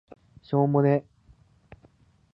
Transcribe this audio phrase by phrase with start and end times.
[0.41, 1.05] しょーもね